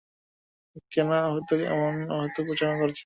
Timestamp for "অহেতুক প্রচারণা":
2.11-2.77